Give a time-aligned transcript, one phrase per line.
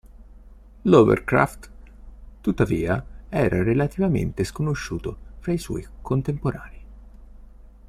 [0.81, 1.69] Lovecraft,
[2.41, 6.83] tuttavia, era relativamente sconosciuto fra i suoi contemporanei.